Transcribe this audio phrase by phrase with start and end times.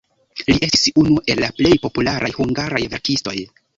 [0.45, 3.37] Li estis unu el plej popularaj hungaraj verkistoj.